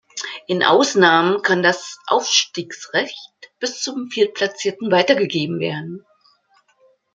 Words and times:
In 0.47 0.63
Ausnahmen 0.63 1.43
kann 1.43 1.61
das 1.61 1.99
Aufstiegsrecht 2.07 3.21
bis 3.59 3.83
zum 3.83 4.09
Viertplatzierten 4.09 4.91
weitergegeben 4.91 5.59
werden. 5.59 6.03